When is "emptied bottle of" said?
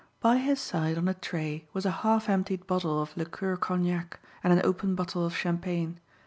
2.27-3.15